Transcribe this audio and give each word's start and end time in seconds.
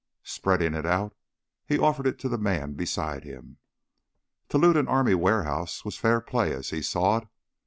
Spreading 0.23 0.73
it 0.73 0.83
out, 0.87 1.15
he 1.67 1.77
offered 1.77 2.07
it 2.07 2.17
to 2.17 2.27
the 2.27 2.39
man 2.39 2.73
beside 2.73 3.23
him. 3.23 3.57
To 4.49 4.57
loot 4.57 4.75
an 4.75 4.87
army 4.87 5.13
warehouse 5.13 5.85
was 5.85 5.95
fair 5.95 6.19
play 6.19 6.51
as 6.55 6.71
he 6.71 6.81
saw 6.81 7.17
it. 7.17 7.27